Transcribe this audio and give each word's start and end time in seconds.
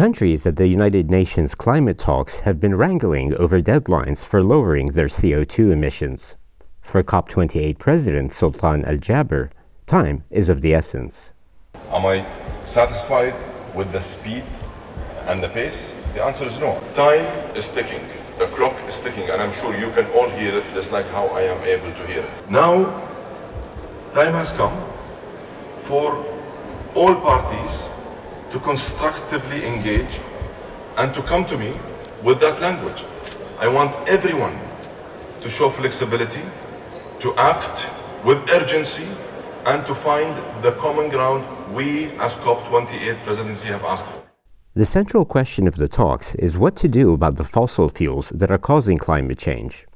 Countries 0.00 0.46
at 0.46 0.56
the 0.56 0.66
United 0.66 1.10
Nations 1.10 1.54
climate 1.54 1.98
talks 1.98 2.40
have 2.40 2.58
been 2.58 2.74
wrangling 2.74 3.34
over 3.34 3.60
deadlines 3.60 4.24
for 4.24 4.42
lowering 4.42 4.92
their 4.92 5.08
CO2 5.08 5.70
emissions. 5.70 6.36
For 6.80 7.02
COP28 7.02 7.76
President 7.76 8.32
Sultan 8.32 8.82
Al 8.86 8.96
Jaber, 8.96 9.50
time 9.84 10.24
is 10.30 10.48
of 10.48 10.62
the 10.62 10.72
essence. 10.72 11.34
Am 11.90 12.06
I 12.06 12.24
satisfied 12.64 13.34
with 13.74 13.92
the 13.92 14.00
speed 14.00 14.44
and 15.28 15.42
the 15.42 15.50
pace? 15.50 15.92
The 16.14 16.24
answer 16.24 16.44
is 16.44 16.58
no. 16.58 16.82
Time 16.94 17.26
is 17.54 17.70
ticking. 17.70 18.00
The 18.38 18.46
clock 18.56 18.80
is 18.88 18.98
ticking, 19.00 19.28
and 19.28 19.42
I'm 19.42 19.52
sure 19.52 19.76
you 19.76 19.90
can 19.92 20.06
all 20.12 20.30
hear 20.30 20.54
it 20.54 20.64
just 20.72 20.92
like 20.92 21.04
how 21.08 21.26
I 21.26 21.42
am 21.42 21.62
able 21.62 21.92
to 21.92 22.06
hear 22.06 22.22
it. 22.22 22.50
Now, 22.50 22.84
time 24.14 24.32
has 24.32 24.50
come 24.52 24.82
for 25.82 26.24
all 26.94 27.14
parties 27.16 27.82
to 28.50 28.58
constructively 28.60 29.64
engage 29.64 30.20
and 30.98 31.14
to 31.14 31.22
come 31.22 31.44
to 31.46 31.56
me 31.56 31.72
with 32.22 32.40
that 32.40 32.60
language. 32.60 33.04
I 33.58 33.68
want 33.68 33.94
everyone 34.08 34.58
to 35.40 35.48
show 35.48 35.70
flexibility, 35.70 36.42
to 37.20 37.34
act 37.36 37.86
with 38.24 38.38
urgency, 38.50 39.08
and 39.66 39.86
to 39.86 39.94
find 39.94 40.34
the 40.62 40.72
common 40.72 41.08
ground 41.08 41.44
we 41.74 42.06
as 42.18 42.34
COP28 42.34 43.22
presidency 43.24 43.68
have 43.68 43.84
asked 43.84 44.06
for. 44.06 44.22
The 44.74 44.86
central 44.86 45.24
question 45.24 45.66
of 45.66 45.76
the 45.76 45.88
talks 45.88 46.34
is 46.36 46.56
what 46.56 46.76
to 46.76 46.88
do 46.88 47.12
about 47.12 47.36
the 47.36 47.44
fossil 47.44 47.88
fuels 47.88 48.30
that 48.30 48.50
are 48.50 48.58
causing 48.58 48.98
climate 48.98 49.38
change. 49.38 49.86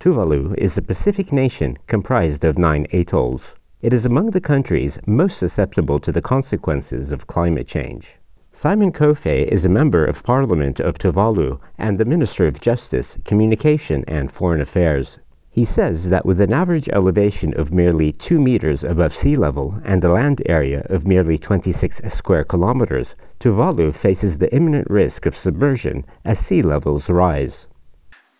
Tuvalu 0.00 0.56
is 0.58 0.76
a 0.76 0.82
Pacific 0.82 1.32
nation 1.32 1.78
comprised 1.86 2.44
of 2.44 2.58
nine 2.58 2.86
atolls. 2.92 3.54
It 3.82 3.92
is 3.92 4.06
among 4.06 4.30
the 4.30 4.40
countries 4.40 5.00
most 5.08 5.38
susceptible 5.38 5.98
to 5.98 6.12
the 6.12 6.22
consequences 6.22 7.10
of 7.10 7.26
climate 7.26 7.66
change. 7.66 8.18
Simon 8.52 8.92
Kofe 8.92 9.48
is 9.48 9.64
a 9.64 9.68
member 9.68 10.04
of 10.04 10.22
Parliament 10.22 10.78
of 10.78 10.98
Tuvalu 10.98 11.58
and 11.78 11.98
the 11.98 12.04
Minister 12.04 12.46
of 12.46 12.60
Justice, 12.60 13.18
Communication 13.24 14.04
and 14.06 14.30
Foreign 14.30 14.60
Affairs. 14.60 15.18
He 15.50 15.64
says 15.64 16.10
that 16.10 16.24
with 16.24 16.40
an 16.40 16.52
average 16.52 16.88
elevation 16.90 17.58
of 17.58 17.72
merely 17.72 18.12
2 18.12 18.40
meters 18.40 18.84
above 18.84 19.12
sea 19.12 19.34
level 19.34 19.80
and 19.84 20.04
a 20.04 20.12
land 20.12 20.42
area 20.46 20.86
of 20.88 21.04
merely 21.04 21.36
26 21.36 22.02
square 22.14 22.44
kilometers, 22.44 23.16
Tuvalu 23.40 23.92
faces 23.92 24.38
the 24.38 24.54
imminent 24.54 24.88
risk 24.88 25.26
of 25.26 25.34
submersion 25.34 26.06
as 26.24 26.38
sea 26.38 26.62
levels 26.62 27.10
rise. 27.10 27.66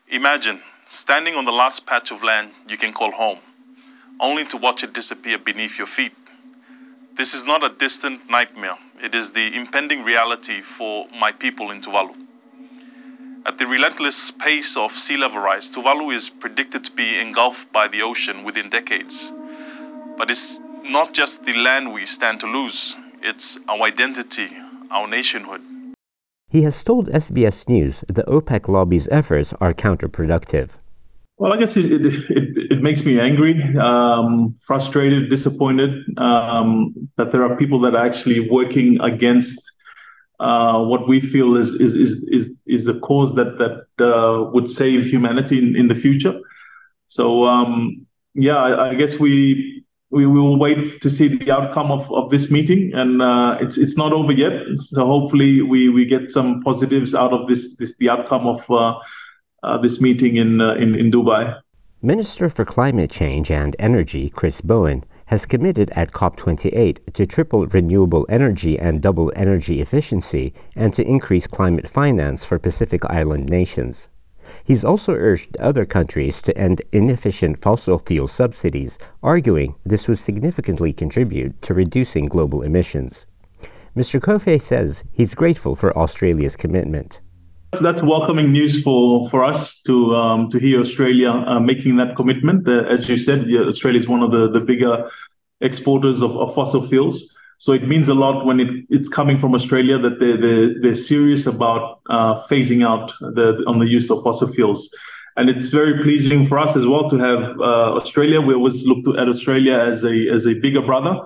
Imagine 0.09 0.63
standing 0.87 1.35
on 1.35 1.47
the 1.47 1.51
last 1.51 1.85
patch 1.85 2.13
of 2.13 2.23
land 2.23 2.53
you 2.69 2.77
can 2.77 2.93
call 2.93 3.11
home 3.11 3.39
only 4.23 4.45
to 4.47 4.57
watch 4.57 4.83
it 4.85 4.95
disappear 4.95 5.37
beneath 5.37 5.77
your 5.77 5.87
feet. 5.87 6.13
This 7.17 7.35
is 7.35 7.45
not 7.45 7.63
a 7.63 7.69
distant 7.69 8.31
nightmare, 8.31 8.79
it 9.03 9.15
is 9.15 9.33
the 9.33 9.55
impending 9.55 10.05
reality 10.05 10.61
for 10.63 11.07
my 11.21 11.33
people 11.33 11.71
in 11.71 11.81
Tuvalu. 11.83 12.15
At 13.45 13.59
the 13.59 13.67
relentless 13.67 14.31
pace 14.31 14.77
of 14.77 14.93
sea 14.93 15.17
level 15.17 15.43
rise, 15.43 15.69
Tuvalu 15.75 16.15
is 16.15 16.31
predicted 16.31 16.85
to 16.85 16.93
be 16.93 17.19
engulfed 17.19 17.73
by 17.73 17.89
the 17.89 18.01
ocean 18.01 18.45
within 18.45 18.71
decades. 18.71 19.33
But 20.17 20.31
it's 20.31 20.61
not 20.85 21.13
just 21.13 21.45
the 21.45 21.53
land 21.53 21.93
we 21.93 22.07
stand 22.07 22.39
to 22.41 22.47
lose, 22.47 22.97
it's 23.21 23.59
our 23.69 23.83
identity, 23.83 24.49
our 24.91 25.09
nationhood. 25.09 25.61
He 26.49 26.63
has 26.63 26.85
told 26.85 27.09
SBS 27.09 27.69
News 27.69 28.05
that 28.09 28.27
OPEC 28.27 28.69
lobby's 28.69 29.09
efforts 29.09 29.53
are 29.55 29.75
counterproductive. 29.75 30.79
Well, 31.43 31.53
I 31.53 31.57
guess 31.57 31.77
it, 31.77 31.91
it, 31.91 32.07
it, 32.31 32.71
it 32.71 32.83
makes 32.83 33.05
me 33.05 33.19
angry, 33.19 33.61
um, 33.77 34.55
frustrated, 34.65 35.29
disappointed 35.29 35.91
um, 36.17 36.95
that 37.17 37.33
there 37.33 37.43
are 37.43 37.57
people 37.57 37.81
that 37.81 37.97
are 37.97 38.07
actually 38.07 38.49
working 38.49 39.01
against 39.01 39.61
uh, 40.39 40.81
what 40.85 41.09
we 41.09 41.19
feel 41.19 41.57
is 41.57 41.75
is 41.75 41.95
is 41.97 42.29
is, 42.31 42.61
is 42.67 42.87
a 42.87 42.97
cause 43.01 43.35
that 43.35 43.59
that 43.59 43.75
uh, 43.99 44.53
would 44.53 44.69
save 44.69 45.07
humanity 45.07 45.59
in, 45.59 45.75
in 45.75 45.89
the 45.89 45.97
future. 45.97 46.41
So 47.09 47.45
um, 47.45 48.07
yeah, 48.35 48.59
I, 48.59 48.91
I, 48.91 48.95
guess 48.95 49.19
we 49.19 49.85
we 50.11 50.29
will 50.29 50.57
wait 50.61 51.01
to 51.01 51.11
see 51.11 51.27
the 51.27 51.51
outcome 51.51 51.91
of, 51.91 52.09
of 52.13 52.31
this 52.31 52.53
meeting, 52.53 52.95
and 52.95 53.21
uh, 53.21 53.59
it's 53.61 53.79
it's 53.79 53.97
not 53.97 54.13
over 54.13 54.31
yet. 54.31 54.63
So 54.77 55.05
hopefully 55.07 55.61
we 55.61 55.89
we 55.89 56.07
get 56.07 56.31
some 56.31 56.63
positives 56.63 57.17
out 57.17 57.33
of 57.33 57.49
this 57.49 57.77
this 57.79 57.97
the 57.99 58.11
outcome 58.11 58.47
of 58.47 58.71
uh, 59.63 59.79
this 59.79 60.01
meeting 60.01 60.37
in, 60.37 60.61
uh, 60.61 60.75
in, 60.75 60.95
in 60.95 61.11
Dubai. 61.11 61.61
Minister 62.05 62.49
for 62.49 62.65
Climate 62.65 63.11
Change 63.11 63.51
and 63.51 63.77
Energy, 63.79 64.29
Chris 64.29 64.61
Bowen, 64.61 65.05
has 65.27 65.47
committed 65.47 65.89
at 65.91 66.11
COP28 66.11 67.13
to 67.13 67.27
triple 67.27 67.67
renewable 67.67 68.27
energy 68.29 68.79
and 68.79 69.01
double 69.01 69.33
energy 69.37 69.81
efficiency 69.81 70.53
and 70.75 70.93
to 70.95 71.07
increase 71.07 71.47
climate 71.47 71.89
finance 71.89 72.45
for 72.45 72.59
Pacific 72.59 73.05
Island 73.05 73.49
nations. 73.49 74.09
He's 74.65 74.85
also 74.85 75.15
urged 75.15 75.57
other 75.59 75.87
countries 75.87 76.43
to 76.43 76.59
end 76.59 76.83
inefficient 76.91 77.63
fossil 77.63 77.99
fuel 77.99 78.27
subsidies, 78.27 78.99
arguing 79.23 79.77
this 79.85 80.09
would 80.09 80.19
significantly 80.19 80.93
contribute 80.93 81.63
to 81.63 81.73
reducing 81.73 82.27
global 82.27 82.63
emissions. 82.63 83.27
Mr. 83.97 84.21
Kofe 84.21 84.61
says 84.61 85.05
he's 85.13 85.37
grateful 85.37 85.77
for 85.77 85.97
Australia's 85.97 86.57
commitment 86.57 87.21
that's 87.81 88.03
welcoming 88.03 88.53
news 88.53 88.83
for 88.83 89.29
for 89.31 89.43
us 89.45 89.81
to 89.83 90.15
um, 90.15 90.51
to 90.51 90.59
hear 90.59 90.81
Australia 90.81 91.31
uh, 91.31 91.59
making 91.59 91.97
that 91.97 92.15
commitment. 92.17 92.69
Uh, 92.69 92.85
as 92.85 93.09
you 93.09 93.17
said, 93.17 93.49
Australia 93.49 93.99
is 93.99 94.09
one 94.09 94.23
of 94.23 94.31
the 94.31 94.51
the 94.51 94.61
bigger 94.61 95.09
exporters 95.61 96.23
of, 96.23 96.37
of, 96.37 96.55
fossil 96.55 96.83
fuels. 96.83 97.39
So 97.57 97.73
it 97.73 97.87
means 97.87 98.09
a 98.09 98.15
lot 98.15 98.45
when 98.45 98.59
it, 98.59 98.85
it's 98.91 99.09
coming 99.09 99.39
from 99.39 99.55
Australia 99.55 99.97
that 99.99 100.19
they're 100.19 100.37
they're, 100.37 100.81
they're 100.83 100.95
serious 100.95 101.47
about 101.47 102.01
uh, 102.11 102.35
phasing 102.51 102.85
out 102.85 103.13
the 103.21 103.65
on 103.67 103.79
the 103.79 103.87
use 103.87 104.11
of 104.11 104.23
fossil 104.23 104.49
fuels. 104.49 104.95
And 105.37 105.49
it's 105.49 105.71
very 105.71 106.03
pleasing 106.03 106.47
for 106.47 106.59
us 106.59 106.77
as 106.77 106.87
well 106.87 107.09
to 107.09 107.17
have 107.17 107.59
uh, 107.59 107.97
Australia. 107.97 108.43
We 108.43 108.53
always 108.53 108.87
look 108.87 109.17
at 109.17 109.29
Australia 109.29 109.79
as 109.79 110.05
a 110.05 110.29
as 110.29 110.47
a 110.47 110.55
bigger 110.61 110.83
brother 110.83 111.21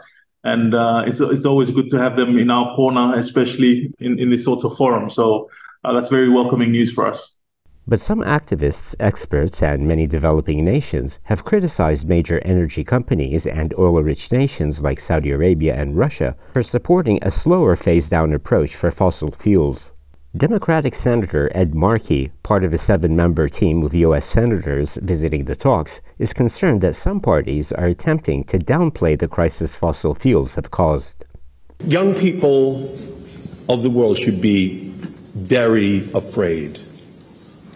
and 0.45 0.77
uh, 0.77 1.03
it's 1.05 1.19
it's 1.19 1.45
always 1.45 1.73
good 1.73 1.91
to 1.91 1.99
have 1.99 2.17
them 2.17 2.39
in 2.39 2.51
our 2.51 2.77
corner, 2.77 3.17
especially 3.17 3.93
in, 3.99 4.17
in 4.21 4.37
sorts 4.37 4.63
of 4.63 4.77
forums. 4.77 5.15
So 5.15 5.51
uh, 5.87 5.93
that's 5.93 6.11
very 6.11 6.29
welcoming 6.29 6.73
news 6.73 6.93
for 6.93 7.07
us. 7.07 7.41
But 7.89 8.01
some 8.01 8.23
activists, 8.23 8.97
experts, 8.99 9.63
and 9.63 9.87
many 9.87 10.09
developing 10.09 10.65
nations 10.65 11.21
have 11.25 11.45
criticized 11.45 12.09
major 12.09 12.41
energy 12.45 12.83
companies 12.83 13.47
and 13.47 13.73
oil 13.79 14.03
rich 14.03 14.33
nations 14.33 14.83
like 14.83 14.99
Saudi 14.99 15.31
Arabia 15.31 15.77
and 15.77 15.97
Russia 15.97 16.35
for 16.53 16.65
supporting 16.65 17.21
a 17.23 17.31
slower 17.31 17.77
phase 17.77 18.09
down 18.09 18.33
approach 18.33 18.75
for 18.75 18.91
fossil 18.91 19.31
fuels. 19.31 19.93
Democratic 20.37 20.97
Senator 20.97 21.49
Ed 21.55 21.77
Markey, 21.77 22.33
part 22.43 22.65
of 22.65 22.73
a 22.73 22.79
seven 22.79 23.15
member 23.15 23.47
team 23.47 23.85
of 23.85 23.95
U.S. 23.95 24.27
senators 24.27 24.99
visiting 25.01 25.45
the 25.45 25.55
talks, 25.55 26.03
is 26.19 26.35
concerned 26.35 26.81
that 26.81 26.97
some 26.97 27.21
parties 27.21 27.71
are 27.71 27.87
attempting 27.87 28.43
to 28.45 28.59
downplay 28.59 29.17
the 29.17 29.29
crisis 29.29 29.77
fossil 29.77 30.13
fuels 30.13 30.57
have 30.57 30.73
caused. 30.73 31.25
Young 31.87 32.15
people 32.17 32.99
of 33.69 33.83
the 33.85 33.91
world 33.91 34.19
should 34.19 34.43
be 34.43 34.86
very 35.37 36.09
afraid 36.15 36.81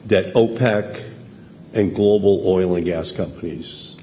that 0.06 0.32
OPEC 0.34 1.03
and 1.75 1.94
global 1.94 2.43
oil 2.47 2.75
and 2.75 2.87
gas 2.87 3.12
companies 3.12 3.98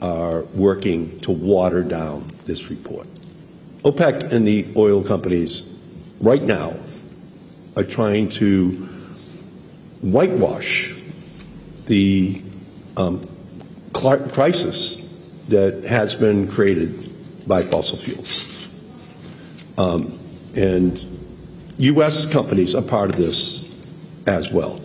are 0.00 0.42
working 0.54 1.18
to 1.20 1.32
water 1.32 1.82
down 1.82 2.30
this 2.46 2.70
report. 2.70 3.08
OPEC 3.82 4.32
and 4.32 4.46
the 4.46 4.64
oil 4.76 5.02
companies 5.02 5.68
right 6.20 6.42
now 6.42 6.74
are 7.76 7.82
trying 7.82 8.28
to 8.28 8.70
whitewash 10.00 10.94
the 11.86 12.40
um, 12.96 13.20
crisis 13.92 14.96
that 15.48 15.82
has 15.82 16.14
been 16.14 16.46
created 16.46 17.48
by 17.48 17.62
fossil 17.62 17.98
fuels. 17.98 18.68
Um, 19.76 20.20
and 20.54 21.11
U.S. 21.82 22.26
companies 22.26 22.76
are 22.76 22.82
part 22.82 23.10
of 23.10 23.16
this 23.16 23.68
as 24.28 24.52
well. 24.52 24.80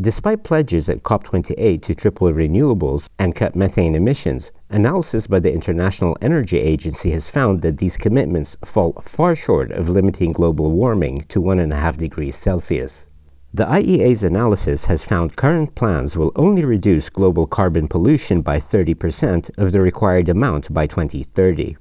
Despite 0.00 0.44
pledges 0.44 0.88
at 0.88 1.02
COP28 1.02 1.82
to 1.82 1.94
triple 1.96 2.28
renewables 2.28 3.08
and 3.18 3.34
cut 3.34 3.56
methane 3.56 3.96
emissions, 3.96 4.52
analysis 4.70 5.26
by 5.26 5.40
the 5.40 5.52
International 5.52 6.16
Energy 6.22 6.60
Agency 6.60 7.10
has 7.10 7.28
found 7.28 7.62
that 7.62 7.78
these 7.78 7.96
commitments 7.96 8.56
fall 8.64 8.92
far 9.02 9.34
short 9.34 9.72
of 9.72 9.88
limiting 9.88 10.30
global 10.30 10.70
warming 10.70 11.22
to 11.22 11.42
1.5 11.42 11.96
degrees 11.96 12.36
Celsius. 12.36 13.08
The 13.52 13.64
IEA's 13.64 14.22
analysis 14.22 14.84
has 14.84 15.04
found 15.04 15.34
current 15.34 15.74
plans 15.74 16.16
will 16.16 16.30
only 16.36 16.64
reduce 16.64 17.10
global 17.10 17.48
carbon 17.48 17.88
pollution 17.88 18.42
by 18.42 18.60
30% 18.60 19.50
of 19.58 19.72
the 19.72 19.80
required 19.80 20.28
amount 20.28 20.72
by 20.72 20.86
2030. 20.86 21.76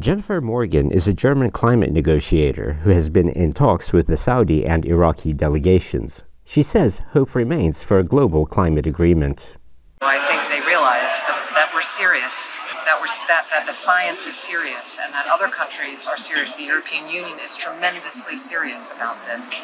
Jennifer 0.00 0.40
Morgan 0.40 0.90
is 0.90 1.06
a 1.06 1.12
German 1.12 1.50
climate 1.50 1.92
negotiator 1.92 2.74
who 2.82 2.90
has 2.90 3.10
been 3.10 3.28
in 3.28 3.52
talks 3.52 3.92
with 3.92 4.06
the 4.06 4.16
Saudi 4.16 4.64
and 4.64 4.86
Iraqi 4.86 5.34
delegations. 5.34 6.24
She 6.44 6.62
says 6.62 7.02
hope 7.12 7.34
remains 7.34 7.82
for 7.82 7.98
a 7.98 8.04
global 8.04 8.46
climate 8.46 8.86
agreement. 8.86 9.56
I 10.00 10.18
think 10.26 10.48
they 10.48 10.66
realize 10.66 11.22
that, 11.28 11.50
that 11.54 11.70
we're 11.74 11.82
serious 11.82 12.56
that 12.84 12.98
we're 12.98 13.06
that, 13.28 13.46
that 13.50 13.66
the 13.66 13.72
science 13.72 14.26
is 14.26 14.34
serious 14.34 14.98
and 15.00 15.12
that 15.14 15.26
other 15.30 15.48
countries 15.48 16.06
are 16.06 16.16
serious. 16.16 16.54
The 16.54 16.64
European 16.64 17.08
Union 17.08 17.38
is 17.38 17.56
tremendously 17.56 18.36
serious 18.36 18.90
about 18.96 19.24
this, 19.26 19.54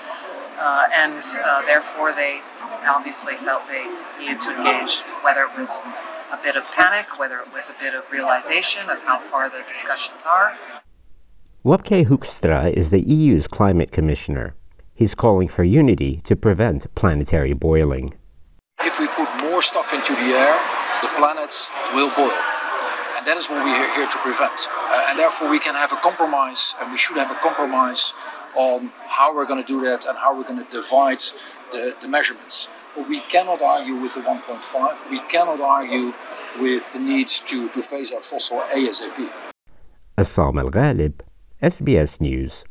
uh, 0.58 0.86
and 0.94 1.24
uh, 1.42 1.62
therefore 1.66 2.12
they 2.12 2.40
obviously 2.86 3.34
felt 3.34 3.66
they 3.66 3.90
needed 4.20 4.40
to 4.42 4.54
engage, 4.54 5.02
whether 5.22 5.42
it 5.42 5.58
was 5.58 5.80
a 6.32 6.38
bit 6.42 6.56
of 6.56 6.64
panic, 6.72 7.18
whether 7.18 7.38
it 7.38 7.52
was 7.52 7.70
a 7.70 7.82
bit 7.82 7.94
of 7.94 8.10
realization 8.12 8.88
of 8.90 8.98
how 9.02 9.18
far 9.18 9.48
the 9.48 9.62
discussions 9.66 10.26
are. 10.26 10.56
Wopke 11.64 12.06
Hoekstra 12.06 12.72
is 12.72 12.90
the 12.90 13.00
EU's 13.00 13.46
climate 13.46 13.90
commissioner. 13.90 14.54
He's 14.94 15.14
calling 15.14 15.48
for 15.48 15.64
unity 15.64 16.20
to 16.24 16.36
prevent 16.36 16.92
planetary 16.94 17.52
boiling. 17.52 18.14
If 18.80 19.00
we 19.00 19.06
put 19.08 19.28
more 19.42 19.62
stuff 19.62 19.92
into 19.92 20.12
the 20.14 20.34
air, 20.34 20.58
the 21.02 21.08
planets 21.16 21.70
will 21.94 22.10
boil. 22.14 22.36
And 23.16 23.26
that 23.26 23.36
is 23.36 23.48
what 23.48 23.64
we're 23.64 23.94
here 23.94 24.08
to 24.08 24.18
prevent. 24.18 24.68
Uh, 24.70 25.06
and 25.08 25.18
therefore, 25.18 25.50
we 25.50 25.58
can 25.58 25.74
have 25.74 25.92
a 25.92 25.96
compromise, 25.96 26.74
and 26.80 26.90
we 26.90 26.98
should 26.98 27.16
have 27.16 27.30
a 27.30 27.40
compromise 27.40 28.12
on 28.54 28.90
how 29.06 29.34
we're 29.34 29.46
going 29.46 29.62
to 29.62 29.66
do 29.66 29.80
that 29.82 30.04
and 30.04 30.16
how 30.18 30.36
we're 30.36 30.44
going 30.44 30.64
to 30.64 30.70
divide 30.70 31.20
the, 31.72 31.96
the 32.00 32.08
measurements. 32.08 32.68
But 32.96 33.08
we 33.08 33.20
cannot 33.20 33.62
argue 33.62 33.94
with 33.94 34.14
the 34.14 34.20
1.5. 34.20 35.10
We 35.10 35.20
cannot 35.28 35.60
argue 35.60 36.12
with 36.60 36.92
the 36.92 36.98
need 36.98 37.28
to, 37.28 37.68
to 37.68 37.82
phase 37.82 38.12
out 38.12 38.24
fossil 38.24 38.60
ASAP. 38.74 39.30
Essam 40.16 40.58
Al 40.58 40.70
Ghalib, 40.70 41.20
SBS 41.62 42.20
News. 42.20 42.64